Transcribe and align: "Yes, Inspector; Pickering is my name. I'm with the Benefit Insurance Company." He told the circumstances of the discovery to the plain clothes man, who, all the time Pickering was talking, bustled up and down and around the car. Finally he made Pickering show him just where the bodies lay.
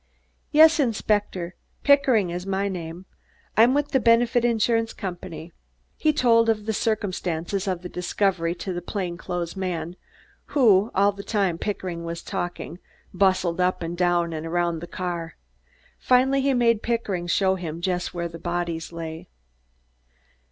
"Yes, 0.51 0.79
Inspector; 0.79 1.53
Pickering 1.83 2.31
is 2.31 2.47
my 2.47 2.67
name. 2.67 3.05
I'm 3.55 3.75
with 3.75 3.89
the 3.89 3.99
Benefit 3.99 4.43
Insurance 4.43 4.93
Company." 4.93 5.53
He 5.95 6.11
told 6.11 6.47
the 6.47 6.73
circumstances 6.73 7.67
of 7.67 7.83
the 7.83 7.87
discovery 7.87 8.55
to 8.55 8.73
the 8.73 8.81
plain 8.81 9.15
clothes 9.15 9.55
man, 9.55 9.95
who, 10.57 10.89
all 10.95 11.11
the 11.11 11.21
time 11.21 11.59
Pickering 11.59 12.03
was 12.03 12.23
talking, 12.23 12.79
bustled 13.13 13.61
up 13.61 13.83
and 13.83 13.95
down 13.95 14.33
and 14.33 14.43
around 14.43 14.79
the 14.79 14.87
car. 14.87 15.35
Finally 15.99 16.41
he 16.41 16.55
made 16.55 16.81
Pickering 16.81 17.27
show 17.27 17.53
him 17.53 17.79
just 17.79 18.11
where 18.11 18.27
the 18.27 18.39
bodies 18.39 18.91
lay. 18.91 19.29